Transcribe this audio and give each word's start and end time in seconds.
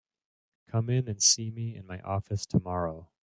Come 0.67 0.89
in 0.89 1.07
and 1.07 1.21
see 1.21 1.51
me 1.51 1.75
in 1.75 1.85
my 1.85 1.99
office 1.99 2.47
tomorrow. 2.47 3.09